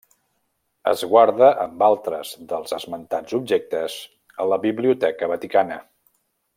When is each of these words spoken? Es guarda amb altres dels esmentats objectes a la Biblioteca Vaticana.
Es 0.91 1.03
guarda 1.11 1.49
amb 1.65 1.83
altres 1.89 2.33
dels 2.53 2.75
esmentats 2.79 3.37
objectes 3.41 4.01
a 4.45 4.49
la 4.55 4.63
Biblioteca 4.67 5.35
Vaticana. 5.37 5.83